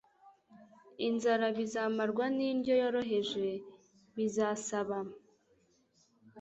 [1.07, 3.47] inzara bizamarwa n’indyo yoroheje.
[4.15, 4.97] Bizasaba